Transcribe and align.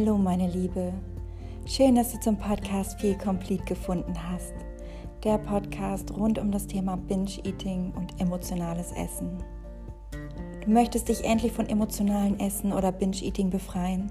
Hallo 0.00 0.16
meine 0.16 0.48
Liebe, 0.48 0.94
schön, 1.66 1.94
dass 1.94 2.12
du 2.12 2.20
zum 2.20 2.38
Podcast 2.38 2.98
Feel 2.98 3.18
Complete 3.18 3.62
gefunden 3.64 4.14
hast. 4.30 4.54
Der 5.24 5.36
Podcast 5.36 6.10
rund 6.16 6.38
um 6.38 6.50
das 6.50 6.66
Thema 6.66 6.96
Binge-Eating 6.96 7.92
und 7.94 8.18
emotionales 8.18 8.92
Essen. 8.92 9.36
Du 10.64 10.70
möchtest 10.70 11.10
dich 11.10 11.22
endlich 11.22 11.52
von 11.52 11.68
emotionalen 11.68 12.40
Essen 12.40 12.72
oder 12.72 12.92
Binge-Eating 12.92 13.50
befreien. 13.50 14.10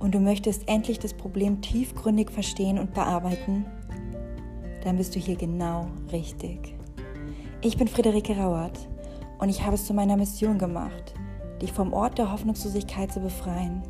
Und 0.00 0.16
du 0.16 0.18
möchtest 0.18 0.68
endlich 0.68 0.98
das 0.98 1.14
Problem 1.14 1.60
tiefgründig 1.60 2.32
verstehen 2.32 2.80
und 2.80 2.92
bearbeiten. 2.92 3.64
Dann 4.82 4.96
bist 4.96 5.14
du 5.14 5.20
hier 5.20 5.36
genau 5.36 5.86
richtig. 6.10 6.74
Ich 7.60 7.76
bin 7.76 7.86
Friederike 7.86 8.36
Rauert 8.36 8.88
und 9.38 9.48
ich 9.48 9.64
habe 9.64 9.76
es 9.76 9.86
zu 9.86 9.94
meiner 9.94 10.16
Mission 10.16 10.58
gemacht, 10.58 11.14
dich 11.60 11.72
vom 11.72 11.92
Ort 11.92 12.18
der 12.18 12.32
Hoffnungslosigkeit 12.32 13.12
zu 13.12 13.20
befreien 13.20 13.84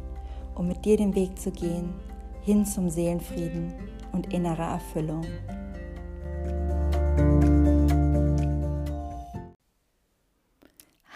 um 0.55 0.69
mit 0.69 0.84
dir 0.84 0.97
den 0.97 1.15
Weg 1.15 1.38
zu 1.38 1.51
gehen 1.51 1.92
hin 2.42 2.66
zum 2.66 2.91
Seelenfrieden 2.91 3.73
und 4.12 4.33
innerer 4.33 4.73
Erfüllung. 4.73 5.25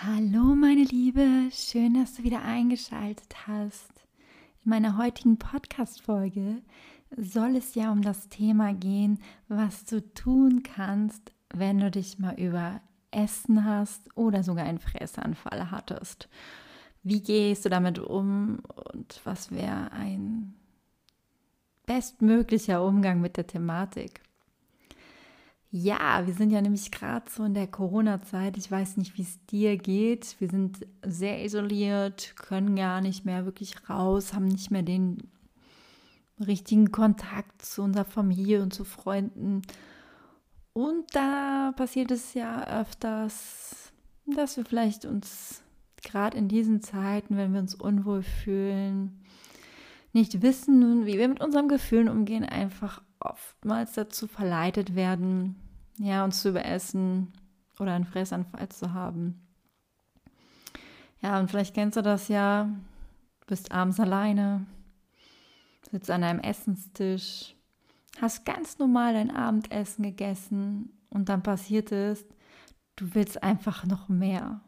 Hallo 0.02 0.54
meine 0.54 0.84
Liebe, 0.84 1.48
schön, 1.50 1.94
dass 1.94 2.14
du 2.14 2.22
wieder 2.22 2.42
eingeschaltet 2.42 3.48
hast. 3.48 3.90
In 4.64 4.70
meiner 4.70 4.96
heutigen 4.96 5.36
Podcast-Folge 5.36 6.62
soll 7.16 7.56
es 7.56 7.74
ja 7.74 7.90
um 7.90 8.02
das 8.02 8.28
Thema 8.28 8.72
gehen, 8.72 9.18
was 9.48 9.84
du 9.84 10.00
tun 10.14 10.62
kannst, 10.62 11.32
wenn 11.52 11.78
du 11.78 11.90
dich 11.90 12.18
mal 12.18 12.38
über 12.38 12.80
Essen 13.10 13.64
hast 13.64 14.16
oder 14.16 14.42
sogar 14.42 14.66
einen 14.66 14.78
Fressanfall 14.78 15.70
hattest. 15.70 16.28
Wie 17.08 17.20
gehst 17.20 17.64
du 17.64 17.68
damit 17.68 18.00
um 18.00 18.58
und 18.92 19.20
was 19.22 19.52
wäre 19.52 19.92
ein 19.92 20.56
bestmöglicher 21.86 22.84
Umgang 22.84 23.20
mit 23.20 23.36
der 23.36 23.46
Thematik? 23.46 24.20
Ja, 25.70 26.26
wir 26.26 26.34
sind 26.34 26.50
ja 26.50 26.60
nämlich 26.60 26.90
gerade 26.90 27.30
so 27.30 27.44
in 27.44 27.54
der 27.54 27.68
Corona-Zeit. 27.68 28.56
Ich 28.56 28.68
weiß 28.68 28.96
nicht, 28.96 29.16
wie 29.16 29.22
es 29.22 29.38
dir 29.46 29.76
geht. 29.76 30.34
Wir 30.40 30.48
sind 30.48 30.84
sehr 31.04 31.44
isoliert, 31.44 32.34
können 32.34 32.74
gar 32.74 33.00
nicht 33.00 33.24
mehr 33.24 33.44
wirklich 33.44 33.88
raus, 33.88 34.34
haben 34.34 34.48
nicht 34.48 34.72
mehr 34.72 34.82
den 34.82 35.30
richtigen 36.44 36.90
Kontakt 36.90 37.62
zu 37.64 37.82
unserer 37.82 38.04
Familie 38.04 38.64
und 38.64 38.74
zu 38.74 38.82
Freunden. 38.82 39.62
Und 40.72 41.04
da 41.14 41.72
passiert 41.76 42.10
es 42.10 42.34
ja 42.34 42.80
öfters, 42.80 43.92
dass 44.26 44.56
wir 44.56 44.64
vielleicht 44.64 45.04
uns 45.04 45.62
gerade 46.06 46.38
in 46.38 46.48
diesen 46.48 46.80
Zeiten, 46.80 47.36
wenn 47.36 47.52
wir 47.52 47.60
uns 47.60 47.74
unwohl 47.74 48.22
fühlen, 48.22 49.20
nicht 50.12 50.40
wissen, 50.40 51.04
wie 51.04 51.18
wir 51.18 51.28
mit 51.28 51.42
unseren 51.42 51.68
Gefühlen 51.68 52.08
umgehen, 52.08 52.44
einfach 52.44 53.02
oftmals 53.20 53.92
dazu 53.92 54.26
verleitet 54.26 54.94
werden, 54.94 55.56
ja, 55.98 56.24
uns 56.24 56.40
zu 56.40 56.50
überessen 56.50 57.32
oder 57.78 57.92
einen 57.92 58.06
Fressanfall 58.06 58.68
zu 58.70 58.94
haben. 58.94 59.46
Ja, 61.20 61.38
und 61.38 61.50
vielleicht 61.50 61.74
kennst 61.74 61.96
du 61.96 62.02
das 62.02 62.28
ja, 62.28 62.64
du 62.64 63.46
bist 63.46 63.72
abends 63.72 64.00
alleine, 64.00 64.64
sitzt 65.90 66.10
an 66.10 66.24
einem 66.24 66.40
Essenstisch, 66.40 67.54
hast 68.20 68.44
ganz 68.44 68.78
normal 68.78 69.14
dein 69.14 69.34
Abendessen 69.34 70.02
gegessen 70.02 70.92
und 71.10 71.28
dann 71.28 71.42
passiert 71.42 71.92
es, 71.92 72.24
du 72.96 73.14
willst 73.14 73.42
einfach 73.42 73.84
noch 73.84 74.08
mehr 74.08 74.60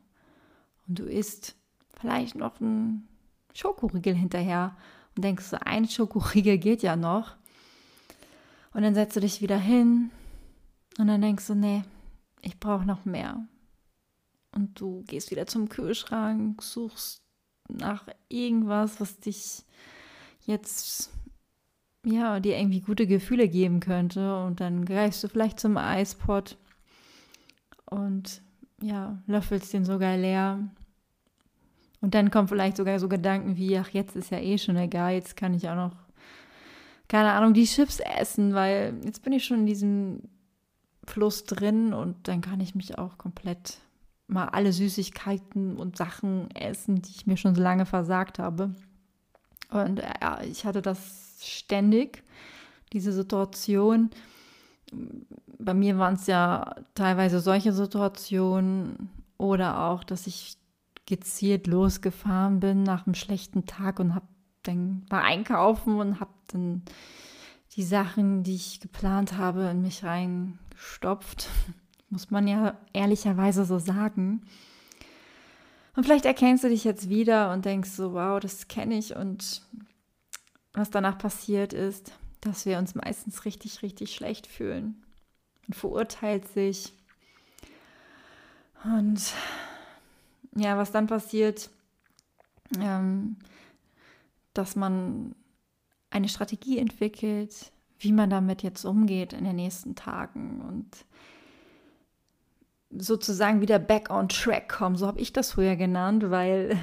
und 0.89 0.99
du 0.99 1.05
isst 1.05 1.57
vielleicht 2.01 2.35
noch 2.35 2.61
einen 2.61 3.09
Schokoriegel 3.55 4.15
hinterher 4.15 4.77
und 5.15 5.25
denkst 5.25 5.47
so, 5.47 5.59
ein 5.61 5.89
Schokoriegel 5.89 6.59
geht 6.59 6.83
ja 6.83 6.97
noch. 6.97 7.37
Und 8.73 8.83
dann 8.83 8.95
setzt 8.95 9.17
du 9.17 9.21
dich 9.21 9.43
wieder 9.43 9.59
hin 9.59 10.11
und 10.99 11.09
dann 11.09 11.21
denkst 11.21 11.47
du, 11.47 11.55
nee, 11.55 11.83
ich 12.43 12.59
brauche 12.61 12.85
noch 12.85 13.05
mehr. 13.05 13.47
Und 14.53 14.81
du 14.81 15.03
gehst 15.07 15.31
wieder 15.31 15.47
zum 15.47 15.69
Kühlschrank, 15.69 16.63
suchst 16.63 17.23
nach 17.69 18.09
irgendwas, 18.29 19.01
was 19.01 19.19
dich 19.21 19.65
jetzt 20.47 21.11
ja, 22.05 22.41
dir 22.41 22.57
irgendwie 22.57 22.81
gute 22.81 23.07
Gefühle 23.07 23.49
geben 23.49 23.81
könnte 23.81 24.43
und 24.43 24.61
dann 24.61 24.85
greifst 24.85 25.23
du 25.23 25.29
vielleicht 25.29 25.61
zum 25.61 25.77
Eispot 25.77 26.57
und 27.91 28.41
ja, 28.81 29.23
löffelst 29.27 29.73
den 29.73 29.85
sogar 29.85 30.17
leer 30.17 30.71
und 32.01 32.15
dann 32.15 32.31
kommen 32.31 32.49
vielleicht 32.49 32.77
sogar 32.77 32.99
so 32.99 33.09
Gedanken 33.09 33.57
wie, 33.57 33.77
ach, 33.79 33.91
jetzt 33.91 34.17
ist 34.17 34.31
ja 34.31 34.39
eh 34.39 34.59
schon 34.59 34.77
egal, 34.77 35.15
jetzt 35.15 35.37
kann 35.37 35.55
ich 35.55 35.69
auch 35.69 35.77
noch, 35.77 35.97
keine 37.09 37.33
Ahnung, 37.33 37.55
die 37.55 37.65
Chips 37.65 38.01
essen, 38.01 38.55
weil 38.55 38.95
jetzt 39.05 39.23
bin 39.23 39.33
ich 39.33 39.45
schon 39.45 39.61
in 39.61 39.67
diesem 39.67 40.23
Fluss 41.07 41.45
drin 41.45 41.93
und 41.93 42.29
dann 42.29 42.41
kann 42.41 42.61
ich 42.61 42.75
mich 42.75 42.99
auch 42.99 43.19
komplett 43.19 43.79
mal 44.29 44.49
alle 44.49 44.73
Süßigkeiten 44.73 45.77
und 45.77 45.97
Sachen 45.97 46.51
essen, 46.51 47.01
die 47.03 47.11
ich 47.11 47.27
mir 47.27 47.39
schon 47.39 47.55
so 47.55 47.63
lange 47.63 47.87
versagt 47.87 48.39
habe. 48.39 48.75
Und 49.71 50.01
äh, 50.01 50.13
ja, 50.21 50.41
ich 50.43 50.65
hatte 50.65 50.83
das 50.83 51.39
ständig, 51.41 52.23
diese 52.93 53.13
Situation. 53.13 54.11
Bei 55.59 55.75
mir 55.75 55.99
waren 55.99 56.15
es 56.15 56.27
ja 56.27 56.75
teilweise 56.95 57.41
solche 57.41 57.73
Situationen 57.73 59.09
oder 59.39 59.85
auch, 59.89 60.05
dass 60.05 60.27
ich 60.27 60.58
gezielt 61.09 61.67
losgefahren 61.67 62.61
bin 62.61 62.83
nach 62.83 63.07
einem 63.07 63.15
schlechten 63.15 63.65
Tag 63.65 63.99
und 63.99 64.15
habe 64.15 64.29
dann 64.63 65.07
mal 65.11 65.23
einkaufen 65.23 65.99
und 65.99 66.21
habe 66.21 66.35
dann 66.49 66.83
die 67.77 67.83
Sachen, 67.83 68.43
die 68.43 68.55
ich 68.55 68.81
geplant 68.81 69.39
habe, 69.39 69.65
in 69.71 69.81
mich 69.81 70.05
reingestopft. 70.05 71.49
Muss 72.11 72.31
man 72.31 72.47
ja 72.47 72.79
ehrlicherweise 72.93 73.65
so 73.65 73.79
sagen. 73.79 74.43
Und 75.97 76.05
vielleicht 76.05 76.27
erkennst 76.27 76.65
du 76.65 76.69
dich 76.69 76.85
jetzt 76.85 77.09
wieder 77.09 77.53
und 77.53 77.65
denkst 77.65 77.91
so, 77.91 78.13
wow, 78.13 78.39
das 78.39 78.69
kenne 78.69 78.97
ich. 78.97 79.17
Und 79.17 79.63
was 80.75 80.91
danach 80.91 81.19
passiert 81.19 81.73
ist, 81.73 82.13
dass 82.41 82.67
wir 82.67 82.79
uns 82.79 82.95
meistens 82.95 83.45
richtig, 83.45 83.83
richtig 83.83 84.15
schlecht 84.15 84.47
fühlen. 84.47 85.03
Und 85.67 85.75
verurteilt 85.75 86.49
sich. 86.49 86.93
Und 88.85 89.33
ja, 90.55 90.77
was 90.77 90.93
dann 90.93 91.07
passiert, 91.07 91.71
ähm, 92.81 93.37
dass 94.55 94.77
man 94.77 95.35
eine 96.11 96.29
Strategie 96.29 96.79
entwickelt, 96.79 97.73
wie 97.99 98.13
man 98.13 98.31
damit 98.31 98.63
jetzt 98.63 98.85
umgeht 98.85 99.33
in 99.33 99.45
den 99.45 99.57
nächsten 99.57 99.95
Tagen 99.95 100.61
und 100.63 101.05
sozusagen 102.91 103.61
wieder 103.61 103.79
back 103.79 104.11
on 104.11 104.29
track 104.29 104.69
kommen. 104.69 104.97
So 104.97 105.07
habe 105.07 105.21
ich 105.21 105.33
das 105.33 105.53
früher 105.53 105.77
genannt, 105.77 106.31
weil 106.31 106.79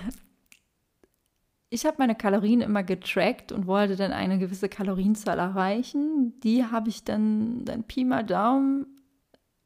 ich 1.69 1.85
habe 1.85 1.97
meine 1.99 2.15
Kalorien 2.15 2.61
immer 2.61 2.83
getrackt 2.83 3.51
und 3.51 3.65
wollte 3.67 3.95
dann 3.95 4.11
eine 4.11 4.37
gewisse 4.37 4.69
Kalorienzahl 4.69 5.39
erreichen. 5.39 6.39
Die 6.41 6.65
habe 6.65 6.89
ich 6.89 7.03
dann, 7.03 7.65
dann 7.65 7.83
Pi 7.83 8.05
mal 8.05 8.23
Daumen 8.23 8.87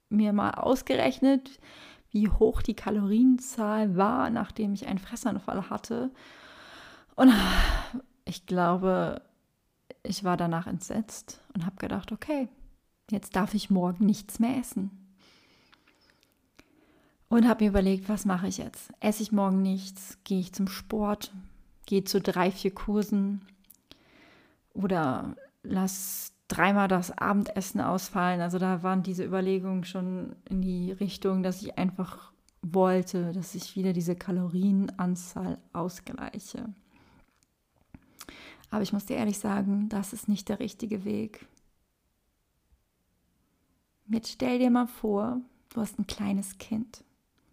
mir 0.09 0.33
mal 0.33 0.51
ausgerechnet, 0.51 1.59
wie 2.11 2.29
hoch 2.29 2.61
die 2.61 2.73
Kalorienzahl 2.73 3.95
war, 3.95 4.29
nachdem 4.29 4.73
ich 4.73 4.87
einen 4.87 4.99
Fressanfall 4.99 5.69
hatte. 5.69 6.11
Und 7.15 7.33
ich 8.25 8.45
glaube, 8.45 9.21
ich 10.03 10.23
war 10.23 10.37
danach 10.37 10.67
entsetzt 10.67 11.41
und 11.53 11.65
habe 11.65 11.75
gedacht, 11.77 12.11
okay, 12.11 12.47
jetzt 13.11 13.35
darf 13.35 13.53
ich 13.53 13.69
morgen 13.69 14.05
nichts 14.05 14.39
mehr 14.39 14.57
essen. 14.57 14.91
Und 17.27 17.47
habe 17.47 17.63
mir 17.63 17.69
überlegt, 17.69 18.09
was 18.09 18.25
mache 18.25 18.47
ich 18.47 18.57
jetzt? 18.57 18.91
Esse 18.99 19.21
ich 19.21 19.31
morgen 19.31 19.61
nichts? 19.61 20.17
Gehe 20.23 20.39
ich 20.39 20.51
zum 20.51 20.67
Sport? 20.67 21.31
Gehe 21.85 22.03
zu 22.03 22.19
drei, 22.19 22.49
vier 22.49 22.73
Kursen? 22.73 23.45
Oder 24.73 25.35
lass 25.61 26.33
dreimal 26.49 26.89
das 26.89 27.17
Abendessen 27.17 27.79
ausfallen. 27.79 28.41
Also 28.41 28.59
da 28.59 28.83
waren 28.83 29.03
diese 29.03 29.23
Überlegungen 29.23 29.85
schon 29.85 30.35
in 30.49 30.61
die 30.61 30.91
Richtung, 30.91 31.43
dass 31.43 31.61
ich 31.61 31.77
einfach 31.77 32.33
wollte, 32.61 33.31
dass 33.31 33.55
ich 33.55 33.77
wieder 33.77 33.93
diese 33.93 34.15
Kalorienanzahl 34.15 35.59
ausgleiche. 35.71 36.73
Aber 38.71 38.81
ich 38.81 38.91
muss 38.91 39.05
dir 39.05 39.15
ehrlich 39.15 39.39
sagen, 39.39 39.87
das 39.89 40.11
ist 40.11 40.27
nicht 40.27 40.49
der 40.49 40.59
richtige 40.59 41.05
Weg. 41.05 41.47
Jetzt 44.07 44.31
stell 44.31 44.59
dir 44.59 44.71
mal 44.71 44.87
vor, 44.87 45.39
du 45.69 45.81
hast 45.81 45.97
ein 45.99 46.07
kleines 46.07 46.57
Kind. 46.57 47.03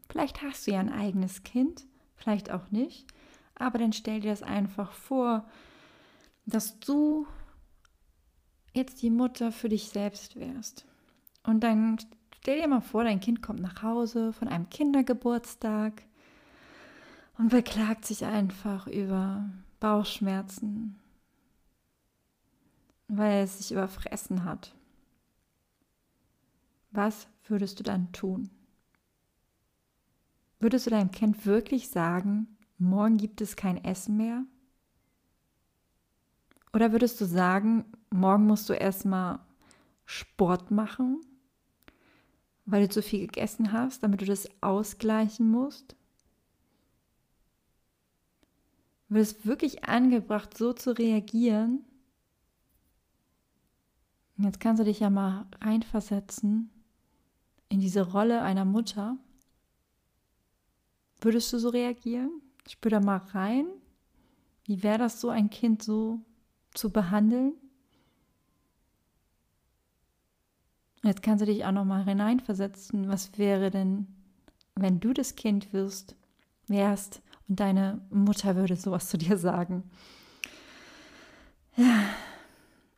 Vielleicht 0.09 0.43
hast 0.43 0.67
du 0.67 0.73
ja 0.73 0.81
ein 0.81 0.93
eigenes 0.93 1.43
Kind, 1.43 1.87
vielleicht 2.17 2.51
auch 2.51 2.71
nicht. 2.71 3.07
Aber 3.55 3.79
dann 3.79 3.93
stell 3.93 4.21
dir 4.21 4.31
das 4.31 4.43
einfach 4.43 4.93
vor, 4.93 5.47
dass 6.47 6.79
du 6.81 7.27
jetzt 8.77 9.03
die 9.03 9.11
Mutter 9.11 9.53
für 9.53 9.69
dich 9.69 9.89
selbst 9.89 10.37
wärst. 10.37 10.85
Und 11.43 11.61
dann 11.61 11.99
stell 12.41 12.61
dir 12.61 12.69
mal 12.69 12.81
vor, 12.81 13.05
dein 13.05 13.21
Kind 13.21 13.43
kommt 13.43 13.61
nach 13.61 13.83
Hause 13.83 14.33
von 14.33 14.49
einem 14.49 14.69
Kindergeburtstag 14.71 16.03
und 17.39 17.51
beklagt 17.51 18.05
sich 18.05 18.25
einfach 18.25 18.87
über 18.87 19.49
Bauchschmerzen, 19.81 20.99
weil 23.09 23.45
es 23.45 23.59
sich 23.59 23.73
überfressen 23.73 24.45
hat. 24.45 24.75
Was 26.91 27.29
würdest 27.47 27.79
du 27.79 27.83
dann 27.83 28.11
tun? 28.13 28.51
Würdest 30.59 30.87
du 30.87 30.91
deinem 30.91 31.11
Kind 31.11 31.45
wirklich 31.45 31.91
sagen, 31.91 32.57
morgen 32.79 33.19
gibt 33.19 33.41
es 33.41 33.57
kein 33.57 33.85
Essen 33.85 34.17
mehr? 34.17 34.45
Oder 36.73 36.93
würdest 36.93 37.21
du 37.21 37.27
sagen, 37.27 37.85
morgen 38.11 38.47
musst 38.47 38.69
du 38.69 38.73
erstmal 38.73 39.41
Sport 40.05 40.71
machen, 40.71 41.21
weil 42.65 42.83
du 42.83 42.89
zu 42.89 43.03
viel 43.03 43.21
gegessen 43.27 43.73
hast, 43.73 44.03
damit 44.03 44.21
du 44.21 44.25
das 44.25 44.49
ausgleichen 44.61 45.51
musst? 45.51 45.97
Wird 49.09 49.23
es 49.23 49.47
wirklich 49.47 49.85
angebracht, 49.85 50.57
so 50.57 50.73
zu 50.73 50.97
reagieren? 50.97 51.85
Jetzt 54.39 54.61
kannst 54.61 54.81
du 54.81 54.85
dich 54.85 55.01
ja 55.01 55.11
mal 55.11 55.47
reinversetzen 55.61 56.71
in 57.69 57.81
diese 57.81 58.03
Rolle 58.11 58.43
einer 58.43 58.65
Mutter. 58.65 59.17
Würdest 61.21 61.53
du 61.53 61.59
so 61.59 61.71
reagieren? 61.71 62.43
Spür 62.69 62.91
da 62.91 63.01
mal 63.01 63.19
rein. 63.19 63.67
Wie 64.65 64.83
wäre 64.83 64.99
das 64.99 65.21
so, 65.21 65.31
ein 65.31 65.51
Kind 65.51 65.83
so 65.83 66.21
zu 66.75 66.91
behandeln? 66.91 67.55
Jetzt 71.07 71.23
kannst 71.23 71.41
du 71.43 71.47
dich 71.47 71.65
auch 71.65 71.71
noch 71.73 71.85
mal 71.85 72.05
hineinversetzen. 72.05 73.09
Was 73.09 73.39
wäre 73.39 73.71
denn, 73.71 74.09
wenn 74.75 74.99
du 74.99 75.13
das 75.13 75.37
Kind 75.37 75.73
wirst, 75.73 76.17
wärst 76.67 77.23
und 77.49 77.61
deine 77.61 78.01
Mutter 78.11 78.57
würde 78.57 78.75
sowas 78.75 79.09
zu 79.09 79.17
dir 79.17 79.39
sagen? 79.39 79.85
Ja, 81.77 82.03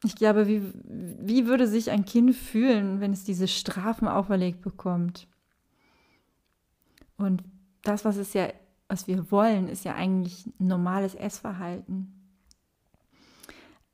ich 0.05 0.15
glaube, 0.15 0.47
wie, 0.47 0.63
wie 0.85 1.47
würde 1.47 1.67
sich 1.67 1.91
ein 1.91 2.07
Kind 2.07 2.35
fühlen, 2.35 3.01
wenn 3.01 3.13
es 3.13 3.25
diese 3.25 3.47
Strafen 3.47 4.09
auferlegt 4.09 4.63
bekommt? 4.63 5.29
Und 7.19 7.43
das, 7.83 8.07
was 8.07 8.17
es 8.17 8.33
ja, 8.33 8.49
was 8.89 9.07
wir 9.07 9.31
wollen, 9.31 9.69
ist 9.69 9.85
ja 9.85 9.95
eigentlich 9.95 10.51
normales 10.59 11.15
Essverhalten. 11.15 12.15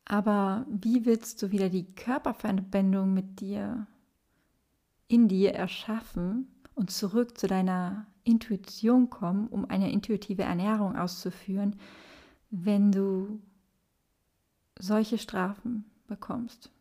Aber 0.05 0.67
wie 0.69 1.05
willst 1.05 1.43
du 1.43 1.51
wieder 1.51 1.69
die 1.69 1.95
Körperverbindung 1.95 3.13
mit 3.13 3.41
dir 3.41 3.89
in 5.15 5.29
dir 5.29 5.55
erschaffen 5.55 6.49
und 6.75 6.91
zurück 6.91 7.39
zu 7.39 7.47
deiner 7.47 8.05
Intuition 8.25 9.11
kommen, 9.11 9.47
um 9.47 9.65
eine 9.65 9.93
intuitive 9.93 10.43
Ernährung 10.43 10.97
auszuführen, 10.97 11.77
wenn 12.51 12.91
du 12.91 13.41
solche 14.77 15.19
Strafen 15.19 15.85
bekommst. 16.09 16.73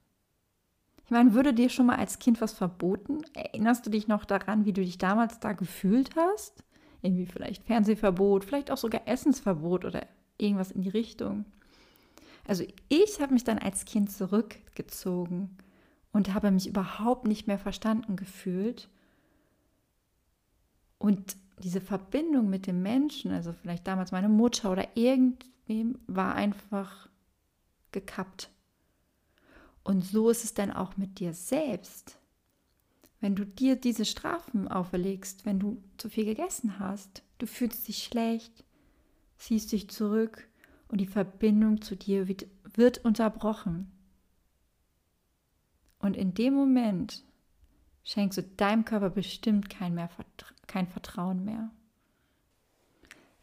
Ich 1.06 1.12
meine, 1.12 1.36
würde 1.36 1.54
dir 1.54 1.70
schon 1.70 1.86
mal 1.86 1.98
als 1.98 2.18
Kind 2.18 2.42
was 2.42 2.54
verboten? 2.54 3.20
Erinnerst 3.36 3.86
du 3.86 3.92
dich 3.92 4.08
noch 4.08 4.26
daran, 4.26 4.66
wie 4.66 4.74
du 4.74 4.82
dich 4.82 4.98
damals 4.98 5.40
da 5.40 5.54
gefühlt 5.54 6.16
hast? 6.16 6.64
Irgendwie 7.04 7.28
vielleicht 7.28 7.64
Fernsehverbot, 7.66 8.46
vielleicht 8.46 8.72
auch 8.72 8.78
sogar 8.78 9.08
Essensverbot 9.08 9.86
oder 9.86 10.08
irgendwas 10.40 10.72
in 10.72 10.82
die 10.82 10.90
Richtung. 10.90 11.46
Also 12.48 12.64
ich 12.90 13.22
habe 13.22 13.34
mich 13.34 13.44
dann 13.44 13.60
als 13.60 13.86
Kind 13.86 14.12
zurückgezogen 14.12 15.56
und 16.14 16.34
habe 16.34 16.52
mich 16.52 16.68
überhaupt 16.68 17.28
nicht 17.28 17.48
mehr 17.48 17.60
verstanden 17.60 18.16
gefühlt. 18.16 18.88
Und 20.98 21.36
diese 21.60 21.82
Verbindung 21.82 22.50
mit 22.50 22.68
dem 22.68 22.82
Menschen, 22.82 23.32
also 23.32 23.52
vielleicht 23.52 23.86
damals 23.88 24.12
meine 24.12 24.30
Mutter 24.30 24.72
oder 24.72 24.96
irgendwem, 24.96 26.00
war 26.08 26.36
einfach 26.36 27.10
gekappt. 27.92 28.50
Und 29.84 30.06
so 30.06 30.30
ist 30.30 30.46
es 30.46 30.54
dann 30.54 30.72
auch 30.72 30.96
mit 30.96 31.20
dir 31.20 31.34
selbst. 31.34 32.18
Wenn 33.20 33.36
du 33.36 33.46
dir 33.46 33.76
diese 33.76 34.06
Strafen 34.06 34.68
auferlegst, 34.68 35.46
wenn 35.46 35.60
du 35.60 35.82
zu 35.98 36.10
viel 36.10 36.26
gegessen 36.26 36.80
hast, 36.80 37.24
du 37.40 37.48
fühlst 37.48 37.88
dich 37.88 38.04
schlecht, 38.04 38.64
ziehst 39.38 39.72
dich 39.72 39.90
zurück 39.90 40.48
und 40.90 41.02
die 41.02 41.08
Verbindung 41.08 41.82
zu 41.82 41.96
dir 41.96 42.28
wird, 42.28 42.46
wird 42.76 43.04
unterbrochen. 43.04 43.92
Und 46.04 46.16
in 46.16 46.36
dem 46.36 46.54
Moment 46.54 47.24
schenkst 48.04 48.38
du 48.38 48.44
deinem 48.44 48.86
Körper 48.86 49.10
bestimmt 49.10 49.70
kein, 49.70 49.96
mehr, 49.96 50.10
kein 50.68 50.88
Vertrauen 50.88 51.44
mehr. 51.44 51.72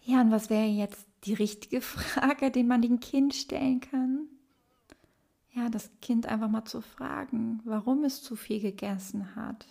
Ja, 0.02 0.20
und 0.20 0.30
was 0.30 0.50
wäre 0.50 0.66
jetzt 0.66 1.06
die 1.24 1.34
richtige 1.34 1.80
Frage, 1.80 2.52
die 2.52 2.62
man 2.62 2.82
dem 2.82 3.00
Kind 3.00 3.34
stellen 3.34 3.80
kann? 3.80 4.28
ja, 5.52 5.68
das 5.68 5.90
Kind 6.00 6.26
einfach 6.26 6.48
mal 6.48 6.64
zu 6.64 6.80
fragen, 6.80 7.60
warum 7.64 8.04
es 8.04 8.22
zu 8.22 8.36
viel 8.36 8.60
gegessen 8.60 9.34
hat. 9.34 9.66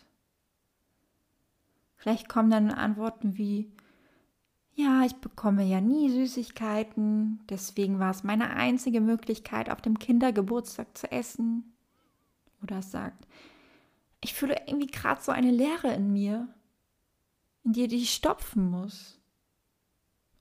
Vielleicht 1.96 2.30
kommen 2.30 2.50
dann 2.50 2.72
Antworten 2.72 3.38
wie, 3.38 3.72
ja, 4.74 5.04
ich 5.06 5.16
bekomme 5.16 5.64
ja 5.64 5.82
nie 5.82 6.10
Süßigkeiten, 6.10 7.42
deswegen 7.50 8.00
war 8.00 8.12
es 8.12 8.24
meine 8.24 8.52
einzige 8.52 9.02
Möglichkeit, 9.02 9.70
auf 9.70 9.82
dem 9.82 10.00
Kindergeburtstag 10.00 10.98
zu 10.98 11.12
essen. 11.12 11.74
Oder 12.62 12.82
sagt, 12.82 13.28
ich 14.22 14.34
fühle 14.34 14.56
irgendwie 14.68 14.88
gerade 14.88 15.22
so 15.22 15.32
eine 15.32 15.52
Leere 15.52 15.94
in 15.94 16.12
mir, 16.12 16.48
in 17.64 17.74
die 17.74 17.86
ich 17.86 18.14
stopfen 18.14 18.70
muss. 18.70 19.20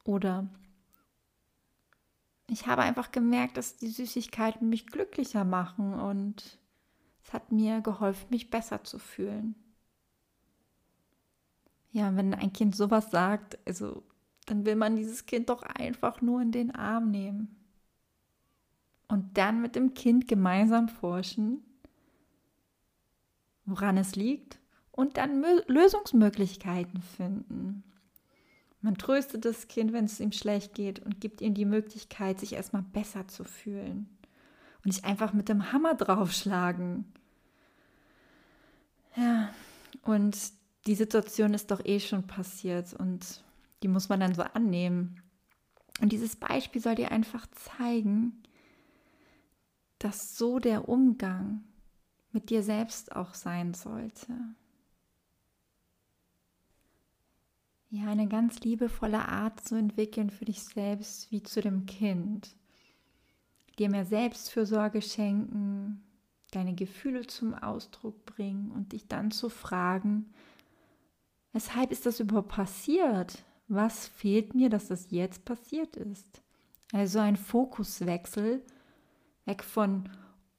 Oder 0.05 0.49
ich 2.51 2.67
habe 2.67 2.83
einfach 2.83 3.13
gemerkt, 3.13 3.57
dass 3.57 3.77
die 3.77 3.89
Süßigkeiten 3.89 4.69
mich 4.69 4.87
glücklicher 4.87 5.45
machen 5.45 5.95
und 5.95 6.59
es 7.23 7.33
hat 7.33 7.53
mir 7.53 7.83
geholfen, 7.83 8.29
mich 8.31 8.49
besser 8.49 8.85
zu 8.85 8.99
fühlen. 8.99 9.55
Ja, 11.91 12.15
wenn 12.17 12.35
ein 12.35 12.53
Kind 12.53 12.75
sowas 12.75 13.11
sagt, 13.11 13.59
also 13.67 14.03
dann 14.47 14.65
will 14.65 14.77
man 14.77 14.97
dieses 14.97 15.27
Kind 15.27 15.51
doch 15.51 15.63
einfach 15.63 16.23
nur 16.23 16.41
in 16.41 16.53
den 16.53 16.75
Arm 16.75 17.11
nehmen. 17.11 17.55
Und 19.09 19.37
dann 19.37 19.61
mit 19.61 19.75
dem 19.75 19.95
Kind 19.95 20.29
gemeinsam 20.29 20.89
forschen, 20.89 21.63
woran 23.69 23.97
es 23.97 24.17
liegt 24.17 24.59
und 24.91 25.17
dann 25.17 25.45
Lösungsmöglichkeiten 25.67 27.03
finden. 27.03 27.85
Man 28.81 28.97
tröstet 28.97 29.45
das 29.45 29.69
Kind, 29.69 29.93
wenn 29.93 30.05
es 30.05 30.21
ihm 30.21 30.33
schlecht 30.33 30.75
geht 30.75 31.01
und 31.01 31.21
gibt 31.21 31.41
ihm 31.41 31.55
die 31.55 31.65
Möglichkeit, 31.65 32.39
sich 32.39 32.53
erstmal 32.53 32.83
besser 32.83 33.27
zu 33.27 33.45
fühlen. 33.45 34.09
Und 34.79 34.87
nicht 34.87 35.05
einfach 35.05 35.33
mit 35.33 35.49
dem 35.49 35.73
Hammer 35.73 35.95
draufschlagen. 35.95 37.05
Ja, 39.17 39.53
und 40.03 40.37
die 40.87 40.95
Situation 40.95 41.55
ist 41.55 41.71
doch 41.71 41.85
eh 41.85 41.99
schon 41.99 42.27
passiert 42.27 42.95
und 42.95 43.43
die 43.83 43.89
muss 43.89 44.09
man 44.09 44.21
dann 44.21 44.35
so 44.35 44.43
annehmen. 44.43 45.23
Und 46.01 46.13
dieses 46.13 46.37
Beispiel 46.37 46.81
soll 46.81 46.95
dir 46.95 47.11
einfach 47.11 47.47
zeigen, 47.49 48.43
dass 49.99 50.39
so 50.39 50.61
der 50.61 50.89
Umgang 50.89 51.65
mit 52.33 52.51
dir 52.51 52.63
selbst 52.63 53.15
auch 53.17 53.35
sein 53.35 53.75
sollte. 53.75 54.35
ja, 57.91 58.07
eine 58.07 58.29
ganz 58.29 58.61
liebevolle 58.61 59.29
Art 59.29 59.61
zu 59.61 59.75
entwickeln 59.75 60.31
für 60.31 60.45
dich 60.45 60.63
selbst 60.63 61.31
wie 61.31 61.43
zu 61.43 61.61
dem 61.61 61.87
Kind. 61.87 62.55
Dir 63.79 63.89
mehr 63.89 64.05
Selbstfürsorge 64.05 65.01
schenken, 65.01 66.03
deine 66.51 66.75
Gefühle 66.75 67.27
zum 67.27 67.55
Ausdruck 67.55 68.27
bringen 68.27 68.71
und 68.73 68.93
dich 68.93 69.09
dann 69.09 69.31
zu 69.31 69.49
fragen, 69.49 70.27
weshalb 71.53 71.91
ist 71.91 72.05
das 72.05 72.21
überhaupt 72.21 72.49
passiert? 72.49 73.45
Was 73.69 74.09
fehlt 74.09 74.55
mir, 74.55 74.71
dass 74.71 74.89
das 74.89 75.11
jetzt 75.11 75.45
passiert 75.45 75.97
ist? 75.97 76.43
Also 76.93 77.19
ein 77.19 77.37
Fokuswechsel 77.37 78.63
weg 79.45 79.63
von, 79.63 80.09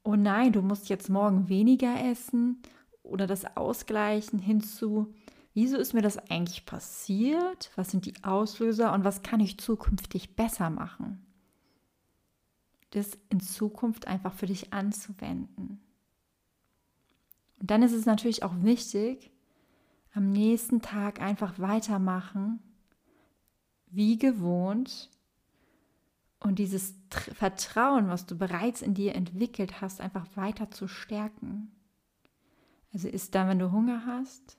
oh 0.02 0.16
nein, 0.16 0.52
du 0.52 0.62
musst 0.62 0.88
jetzt 0.88 1.08
morgen 1.08 1.48
weniger 1.48 2.02
essen 2.10 2.62
oder 3.02 3.26
das 3.26 3.56
ausgleichen 3.56 4.38
hin 4.38 4.62
zu, 4.62 5.12
wieso 5.54 5.76
ist 5.76 5.94
mir 5.94 6.02
das 6.02 6.18
eigentlich 6.30 6.66
passiert? 6.66 7.70
Was 7.76 7.90
sind 7.90 8.06
die 8.06 8.24
Auslöser 8.24 8.92
und 8.92 9.04
was 9.04 9.22
kann 9.22 9.40
ich 9.40 9.58
zukünftig 9.58 10.36
besser 10.36 10.70
machen? 10.70 11.24
Das 12.90 13.18
in 13.28 13.40
Zukunft 13.40 14.08
einfach 14.08 14.32
für 14.32 14.46
dich 14.46 14.72
anzuwenden. 14.72 15.80
Und 17.60 17.70
dann 17.70 17.82
ist 17.82 17.92
es 17.92 18.06
natürlich 18.06 18.42
auch 18.42 18.54
wichtig, 18.62 19.30
am 20.12 20.30
nächsten 20.30 20.82
Tag 20.82 21.20
einfach 21.20 21.58
weitermachen, 21.58 22.58
wie 23.86 24.18
gewohnt, 24.18 25.10
und 26.40 26.58
dieses 26.58 26.94
Vertrauen, 27.10 28.08
was 28.08 28.26
du 28.26 28.36
bereits 28.36 28.82
in 28.82 28.94
dir 28.94 29.14
entwickelt 29.14 29.80
hast, 29.80 30.00
einfach 30.00 30.26
weiter 30.34 30.70
zu 30.70 30.88
stärken. 30.88 31.70
Also 32.92 33.08
ist 33.08 33.34
dann, 33.34 33.48
wenn 33.48 33.58
du 33.58 33.70
Hunger 33.70 34.04
hast, 34.06 34.58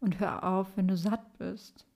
und 0.00 0.18
hör 0.18 0.44
auf, 0.44 0.76
wenn 0.76 0.88
du 0.88 0.96
satt 0.96 1.38
bist. 1.38 1.86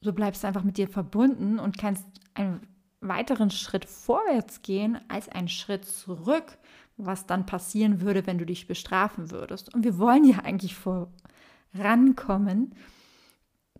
so 0.00 0.12
bleibst 0.12 0.42
du 0.42 0.48
einfach 0.48 0.64
mit 0.64 0.78
dir 0.78 0.88
verbunden 0.88 1.58
und 1.58 1.78
kannst 1.78 2.06
einen 2.34 2.66
weiteren 3.00 3.50
Schritt 3.50 3.84
vorwärts 3.84 4.62
gehen 4.62 4.98
als 5.08 5.28
einen 5.28 5.48
Schritt 5.48 5.84
zurück, 5.84 6.58
was 6.96 7.26
dann 7.26 7.46
passieren 7.46 8.00
würde, 8.00 8.26
wenn 8.26 8.38
du 8.38 8.46
dich 8.46 8.66
bestrafen 8.66 9.30
würdest. 9.30 9.72
Und 9.74 9.84
wir 9.84 9.98
wollen 9.98 10.24
ja 10.24 10.38
eigentlich 10.38 10.76
vorankommen, 10.76 12.74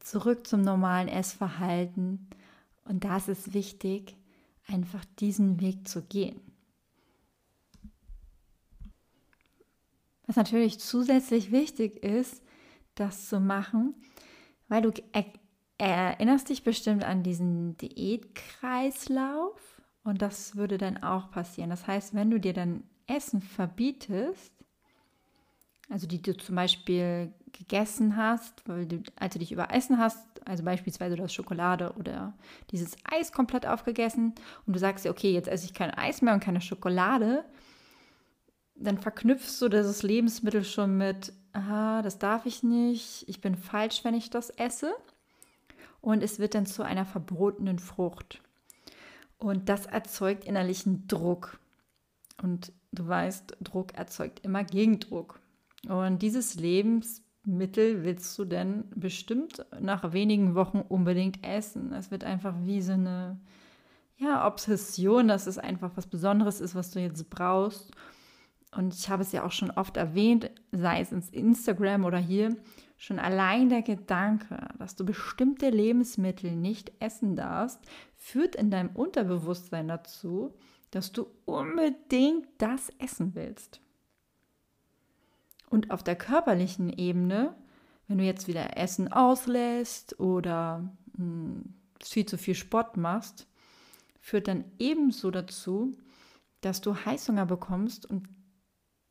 zurück 0.01 0.47
zum 0.47 0.63
normalen 0.63 1.09
Essverhalten. 1.09 2.29
Und 2.85 3.05
da 3.05 3.17
ist 3.17 3.29
es 3.29 3.55
wichtig, 3.55 4.17
einfach 4.67 5.05
diesen 5.19 5.61
Weg 5.61 5.89
zu 5.89 6.03
gehen. 6.03 6.41
Was 10.27 10.37
natürlich 10.37 10.81
zusätzlich 10.81 11.53
wichtig 11.53 12.03
ist, 12.03 12.43
das 12.95 13.29
zu 13.29 13.41
machen, 13.41 13.95
weil 14.69 14.83
du 14.83 14.93
erinnerst 15.79 16.49
dich 16.49 16.63
bestimmt 16.63 17.05
an 17.05 17.23
diesen 17.23 17.77
Diätkreislauf 17.79 19.83
und 20.05 20.23
das 20.23 20.57
würde 20.57 20.79
dann 20.79 21.03
auch 21.03 21.31
passieren. 21.31 21.71
Das 21.71 21.87
heißt, 21.87 22.15
wenn 22.15 22.31
du 22.31 22.41
dir 22.41 22.53
dann 22.53 22.85
Essen 23.07 23.43
verbietest, 23.43 24.53
also 25.89 26.07
die 26.07 26.23
du 26.23 26.37
zum 26.37 26.57
Beispiel 26.57 27.33
gegessen 27.53 28.17
hast, 28.17 28.67
weil 28.69 28.87
du, 28.87 29.03
als 29.17 29.35
du 29.35 29.39
dich 29.39 29.53
überessen 29.53 29.99
hast, 29.99 30.19
also 30.47 30.65
beispielsweise 30.65 31.17
du 31.17 31.23
hast 31.23 31.35
Schokolade 31.35 31.93
oder 31.99 32.35
dieses 32.71 32.97
Eis 33.05 33.33
komplett 33.33 33.67
aufgegessen 33.67 34.35
und 34.67 34.73
du 34.73 34.79
sagst 34.79 35.05
dir, 35.05 35.11
okay, 35.11 35.33
jetzt 35.33 35.49
esse 35.49 35.67
ich 35.67 35.75
kein 35.75 35.91
Eis 35.91 36.23
mehr 36.23 36.35
und 36.35 36.43
keine 36.43 36.61
Schokolade, 36.61 37.45
dann 38.75 38.99
verknüpfst 38.99 39.61
du 39.61 39.69
dieses 39.69 40.03
Lebensmittel 40.03 40.65
schon 40.65 40.97
mit, 40.97 41.33
aha, 41.53 42.03
das 42.03 42.19
darf 42.19 42.47
ich 42.47 42.63
nicht, 42.63 43.29
ich 43.29 43.41
bin 43.41 43.55
falsch, 43.55 44.05
wenn 44.05 44.15
ich 44.15 44.31
das 44.31 44.51
esse. 44.51 44.93
Und 46.01 46.23
es 46.23 46.41
wird 46.41 46.57
dann 46.57 46.67
zu 46.67 46.83
einer 46.83 47.07
verbotenen 47.07 47.79
Frucht. 47.79 48.43
Und 49.39 49.69
das 49.69 49.87
erzeugt 49.87 50.45
innerlichen 50.45 51.07
Druck. 51.07 51.61
Und 52.43 52.73
du 52.91 53.07
weißt, 53.07 53.57
Druck 53.61 53.95
erzeugt 53.95 54.41
immer 54.45 54.65
Gegendruck. 54.65 55.41
Und 55.89 56.21
dieses 56.23 56.57
Lebensmittel 57.45 58.05
willst 58.05 58.39
du 58.39 58.45
dann 58.45 58.85
bestimmt 58.95 59.65
nach 59.81 60.13
wenigen 60.13 60.55
Wochen 60.55 60.81
unbedingt 60.81 61.45
essen. 61.45 61.93
Es 61.93 62.11
wird 62.11 62.25
einfach 62.25 62.55
wie 62.63 62.81
so 62.81 62.93
eine 62.93 63.41
ja, 64.17 64.47
Obsession, 64.47 65.29
dass 65.29 65.47
es 65.47 65.59
einfach 65.59 65.93
was 65.97 66.07
Besonderes 66.07 66.61
ist, 66.61 66.75
was 66.75 66.91
du 66.91 67.01
jetzt 67.01 67.29
brauchst. 67.31 67.91
Und 68.75 68.95
ich 68.95 69.11
habe 69.11 69.23
es 69.23 69.33
ja 69.33 69.45
auch 69.45 69.53
schon 69.53 69.71
oft 69.71 69.97
erwähnt, 69.97 70.51
sei 70.71 71.01
es 71.01 71.13
ins 71.13 71.31
Instagram 71.31 72.05
oder 72.05 72.19
hier, 72.19 72.57
schon 72.97 73.19
allein 73.19 73.69
der 73.69 73.83
Gedanke, 73.83 74.69
dass 74.79 74.95
du 74.95 75.05
bestimmte 75.05 75.69
Lebensmittel 75.69 76.53
nicht 76.53 76.93
essen 77.01 77.35
darfst, 77.35 77.81
führt 78.17 78.55
in 78.55 78.71
deinem 78.71 78.91
Unterbewusstsein 78.91 79.89
dazu, 79.89 80.55
dass 80.93 81.11
du 81.11 81.27
unbedingt 81.45 82.47
das 82.59 82.91
essen 82.99 83.35
willst. 83.35 83.82
Und 85.73 85.91
auf 85.91 86.03
der 86.03 86.17
körperlichen 86.17 86.91
Ebene, 86.91 87.55
wenn 88.07 88.19
du 88.19 88.25
jetzt 88.25 88.47
wieder 88.47 88.77
Essen 88.77 89.11
auslässt 89.11 90.21
oder 90.21 90.81
mh, 91.17 91.17
hm, 91.17 91.75
viel 92.05 92.27
zu 92.27 92.37
viel 92.37 92.55
Sport 92.55 92.99
machst, 92.99 93.47
führt 94.21 94.49
dann 94.49 94.67
ebenso 94.79 95.31
dazu, 95.31 95.97
dass 96.61 96.83
du 96.83 96.95
Heißhunger 96.95 97.47
bekommst 97.47 98.05
und 98.05 98.29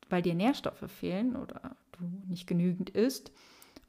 weil 0.08 0.22
dir 0.22 0.36
Nährstoffe 0.36 0.86
fehlen 0.86 1.36
oder 1.36 1.76
du 1.94 2.04
nicht 2.28 2.46
genügend 2.46 2.92
isst. 2.92 3.32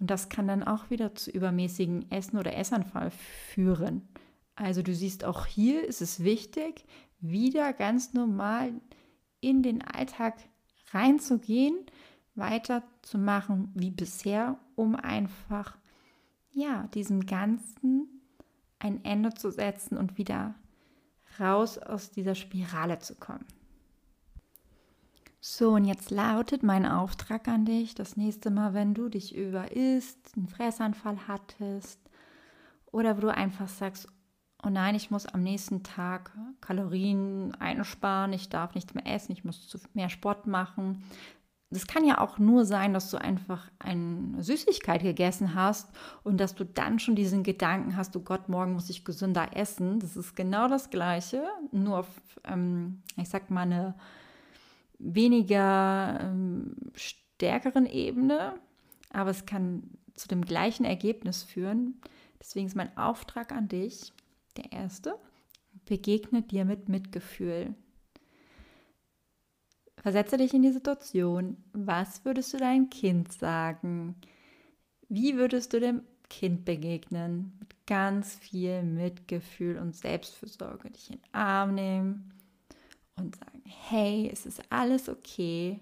Und 0.00 0.10
das 0.10 0.30
kann 0.30 0.48
dann 0.48 0.62
auch 0.62 0.88
wieder 0.88 1.14
zu 1.14 1.30
übermäßigen 1.30 2.10
Essen 2.10 2.38
oder 2.38 2.56
Essanfall 2.56 3.10
führen. 3.50 4.08
Also 4.54 4.80
du 4.80 4.94
siehst, 4.94 5.24
auch 5.24 5.44
hier 5.44 5.86
ist 5.86 6.00
es 6.00 6.24
wichtig, 6.24 6.86
wieder 7.20 7.74
ganz 7.74 8.14
normal 8.14 8.72
in 9.42 9.62
den 9.62 9.82
Alltag 9.82 10.38
reinzugehen 10.92 11.76
weiterzumachen 12.34 13.70
wie 13.74 13.90
bisher, 13.90 14.58
um 14.74 14.96
einfach 14.96 15.76
ja, 16.52 16.86
diesem 16.94 17.26
Ganzen 17.26 18.08
ein 18.78 19.04
Ende 19.04 19.32
zu 19.34 19.50
setzen 19.50 19.96
und 19.96 20.18
wieder 20.18 20.54
raus 21.40 21.78
aus 21.78 22.10
dieser 22.10 22.34
Spirale 22.34 22.98
zu 22.98 23.14
kommen. 23.14 23.46
So, 25.40 25.70
und 25.70 25.86
jetzt 25.86 26.10
lautet 26.10 26.62
mein 26.62 26.86
Auftrag 26.86 27.48
an 27.48 27.64
dich, 27.64 27.94
das 27.96 28.16
nächste 28.16 28.50
Mal, 28.50 28.74
wenn 28.74 28.94
du 28.94 29.08
dich 29.08 29.34
über 29.34 29.72
isst, 29.72 30.36
einen 30.36 30.46
Fressanfall 30.46 31.26
hattest 31.26 31.98
oder 32.92 33.16
wo 33.16 33.22
du 33.22 33.34
einfach 33.34 33.68
sagst, 33.68 34.06
oh 34.62 34.68
nein, 34.68 34.94
ich 34.94 35.10
muss 35.10 35.26
am 35.26 35.42
nächsten 35.42 35.82
Tag 35.82 36.30
Kalorien 36.60 37.56
einsparen, 37.56 38.32
ich 38.32 38.50
darf 38.50 38.76
nichts 38.76 38.94
mehr 38.94 39.06
essen, 39.06 39.32
ich 39.32 39.44
muss 39.44 39.76
mehr 39.94 40.10
Sport 40.10 40.46
machen, 40.46 41.02
das 41.72 41.86
kann 41.86 42.04
ja 42.04 42.20
auch 42.20 42.38
nur 42.38 42.66
sein, 42.66 42.92
dass 42.92 43.10
du 43.10 43.16
einfach 43.16 43.70
eine 43.78 44.42
Süßigkeit 44.42 45.02
gegessen 45.02 45.54
hast 45.54 45.88
und 46.22 46.38
dass 46.38 46.54
du 46.54 46.64
dann 46.64 46.98
schon 46.98 47.16
diesen 47.16 47.42
Gedanken 47.42 47.96
hast, 47.96 48.14
oh 48.16 48.20
Gott, 48.20 48.48
morgen 48.48 48.74
muss 48.74 48.90
ich 48.90 49.04
gesünder 49.04 49.56
essen. 49.56 49.98
Das 49.98 50.16
ist 50.16 50.36
genau 50.36 50.68
das 50.68 50.90
Gleiche, 50.90 51.44
nur 51.70 52.00
auf, 52.00 52.08
ähm, 52.44 53.02
ich 53.16 53.28
sag 53.28 53.50
mal, 53.50 53.62
eine 53.62 53.94
weniger 54.98 56.18
ähm, 56.20 56.76
stärkeren 56.94 57.86
Ebene, 57.86 58.54
aber 59.10 59.30
es 59.30 59.46
kann 59.46 59.84
zu 60.14 60.28
dem 60.28 60.44
gleichen 60.44 60.84
Ergebnis 60.84 61.42
führen. 61.42 62.00
Deswegen 62.38 62.66
ist 62.66 62.76
mein 62.76 62.96
Auftrag 62.98 63.50
an 63.52 63.68
dich, 63.68 64.12
der 64.56 64.72
erste, 64.72 65.14
begegne 65.86 66.42
dir 66.42 66.64
mit 66.64 66.88
Mitgefühl. 66.88 67.74
Versetze 70.02 70.36
dich 70.36 70.52
in 70.52 70.62
die 70.62 70.72
Situation. 70.72 71.56
Was 71.72 72.24
würdest 72.24 72.52
du 72.52 72.58
deinem 72.58 72.90
Kind 72.90 73.32
sagen? 73.32 74.16
Wie 75.08 75.36
würdest 75.36 75.72
du 75.72 75.78
dem 75.78 76.02
Kind 76.28 76.64
begegnen? 76.64 77.52
Mit 77.60 77.86
ganz 77.86 78.34
viel 78.34 78.82
Mitgefühl 78.82 79.78
und 79.78 79.94
Selbstfürsorge. 79.94 80.90
Dich 80.90 81.10
in 81.10 81.18
den 81.18 81.34
Arm 81.34 81.76
nehmen 81.76 82.32
und 83.16 83.36
sagen, 83.36 83.62
hey, 83.64 84.28
es 84.32 84.44
ist 84.44 84.60
alles 84.70 85.08
okay. 85.08 85.78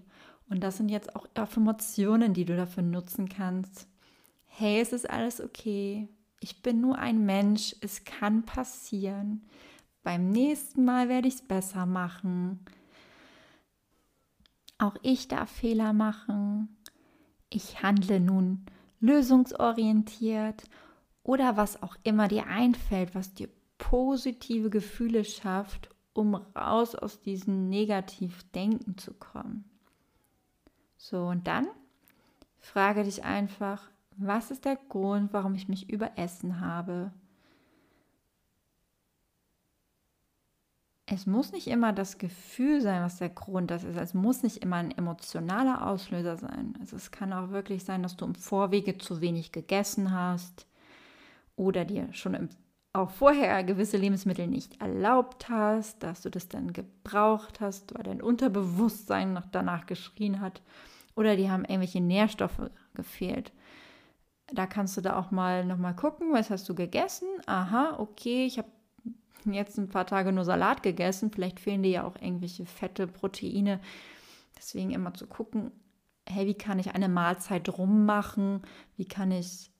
Und 0.50 0.60
das 0.60 0.76
sind 0.76 0.90
jetzt 0.90 1.16
auch 1.16 1.26
Affirmationen, 1.34 2.34
die 2.34 2.44
du 2.44 2.56
dafür 2.56 2.82
nutzen 2.82 3.26
kannst. 3.26 3.86
Hey, 4.44 4.80
es 4.80 4.92
ist 4.92 5.08
alles 5.08 5.40
okay. 5.40 6.08
Ich 6.40 6.60
bin 6.60 6.82
nur 6.82 6.98
ein 6.98 7.24
Mensch. 7.24 7.74
Es 7.80 8.04
kann 8.04 8.42
passieren. 8.42 9.46
Beim 10.02 10.30
nächsten 10.30 10.84
Mal 10.84 11.08
werde 11.08 11.28
ich 11.28 11.36
es 11.36 11.42
besser 11.42 11.86
machen. 11.86 12.60
Auch 14.80 14.96
ich 15.02 15.28
darf 15.28 15.50
Fehler 15.50 15.92
machen. 15.92 16.74
Ich 17.50 17.82
handle 17.82 18.18
nun 18.18 18.64
lösungsorientiert 19.00 20.64
oder 21.22 21.58
was 21.58 21.82
auch 21.82 21.96
immer 22.02 22.28
dir 22.28 22.46
einfällt, 22.46 23.14
was 23.14 23.34
dir 23.34 23.50
positive 23.76 24.70
Gefühle 24.70 25.24
schafft, 25.24 25.90
um 26.14 26.34
raus 26.34 26.94
aus 26.94 27.20
diesem 27.20 27.68
Negativdenken 27.68 28.96
zu 28.96 29.12
kommen. 29.12 29.64
So, 30.96 31.26
und 31.26 31.46
dann 31.46 31.66
frage 32.58 33.04
dich 33.04 33.22
einfach, 33.22 33.90
was 34.16 34.50
ist 34.50 34.64
der 34.64 34.76
Grund, 34.76 35.34
warum 35.34 35.54
ich 35.54 35.68
mich 35.68 35.90
überessen 35.90 36.60
habe? 36.60 37.12
Es 41.12 41.26
muss 41.26 41.50
nicht 41.52 41.66
immer 41.66 41.92
das 41.92 42.18
Gefühl 42.18 42.80
sein, 42.80 43.02
was 43.02 43.18
der 43.18 43.30
Grund 43.30 43.70
das 43.70 43.82
ist. 43.82 43.96
Es 43.96 44.14
muss 44.14 44.44
nicht 44.44 44.58
immer 44.58 44.76
ein 44.76 44.96
emotionaler 44.96 45.86
Auslöser 45.86 46.36
sein. 46.36 46.74
Also 46.80 46.96
es 46.96 47.10
kann 47.10 47.32
auch 47.32 47.50
wirklich 47.50 47.84
sein, 47.84 48.02
dass 48.02 48.16
du 48.16 48.24
im 48.24 48.36
Vorwege 48.36 48.96
zu 48.96 49.20
wenig 49.20 49.50
gegessen 49.50 50.12
hast 50.12 50.66
oder 51.56 51.84
dir 51.84 52.12
schon 52.12 52.34
im, 52.34 52.48
auch 52.92 53.10
vorher 53.10 53.64
gewisse 53.64 53.96
Lebensmittel 53.96 54.46
nicht 54.46 54.80
erlaubt 54.80 55.48
hast, 55.48 56.02
dass 56.02 56.22
du 56.22 56.30
das 56.30 56.48
dann 56.48 56.72
gebraucht 56.72 57.60
hast, 57.60 57.92
weil 57.96 58.04
dein 58.04 58.22
Unterbewusstsein 58.22 59.32
noch 59.32 59.46
danach 59.46 59.86
geschrien 59.86 60.40
hat 60.40 60.62
oder 61.16 61.34
die 61.34 61.50
haben 61.50 61.64
irgendwelche 61.64 62.00
Nährstoffe 62.00 62.70
gefehlt. 62.94 63.52
Da 64.52 64.66
kannst 64.66 64.96
du 64.96 65.00
da 65.00 65.18
auch 65.18 65.32
mal 65.32 65.64
nochmal 65.64 65.94
gucken, 65.94 66.32
was 66.32 66.50
hast 66.50 66.68
du 66.68 66.74
gegessen? 66.74 67.28
Aha, 67.46 67.96
okay, 67.98 68.46
ich 68.46 68.58
habe 68.58 68.68
jetzt 69.44 69.78
ein 69.78 69.88
paar 69.88 70.06
Tage 70.06 70.32
nur 70.32 70.44
Salat 70.44 70.82
gegessen. 70.82 71.30
Vielleicht 71.30 71.60
fehlen 71.60 71.82
dir 71.82 71.90
ja 71.90 72.04
auch 72.04 72.16
irgendwelche 72.20 72.66
Fette, 72.66 73.06
Proteine. 73.06 73.80
Deswegen 74.56 74.90
immer 74.90 75.14
zu 75.14 75.26
gucken, 75.26 75.72
hey, 76.28 76.46
wie 76.46 76.54
kann 76.54 76.78
ich 76.78 76.94
eine 76.94 77.08
Mahlzeit 77.08 77.68
rummachen? 77.68 78.62
Wie 78.96 79.06
kann 79.06 79.30
ich 79.30 79.70